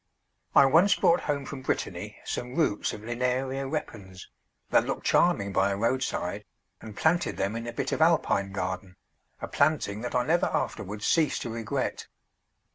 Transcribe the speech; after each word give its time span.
I 0.55 0.65
once 0.65 0.95
brought 0.95 1.19
home 1.19 1.45
from 1.45 1.61
Brittany 1.61 2.17
some 2.25 2.55
roots 2.55 2.91
of 2.91 3.01
Linaria 3.01 3.67
repens, 3.71 4.27
that 4.71 4.83
looked 4.83 5.05
charming 5.05 5.53
by 5.53 5.69
a 5.69 5.77
roadside, 5.77 6.43
and 6.81 6.97
planted 6.97 7.37
them 7.37 7.55
in 7.55 7.67
a 7.67 7.71
bit 7.71 7.91
of 7.91 8.01
Alpine 8.01 8.51
garden, 8.51 8.95
a 9.43 9.47
planting 9.47 10.01
that 10.01 10.15
I 10.15 10.25
never 10.25 10.47
afterwards 10.47 11.05
ceased 11.05 11.43
to 11.43 11.51
regret. 11.51 12.07